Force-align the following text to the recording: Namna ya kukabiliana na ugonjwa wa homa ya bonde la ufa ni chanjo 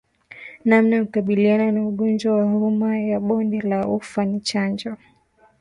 Namna 0.65 0.95
ya 0.95 1.05
kukabiliana 1.05 1.71
na 1.71 1.87
ugonjwa 1.87 2.35
wa 2.37 2.43
homa 2.45 2.97
ya 2.99 3.19
bonde 3.19 3.61
la 3.61 3.87
ufa 3.87 4.25
ni 4.25 4.39
chanjo 4.39 4.97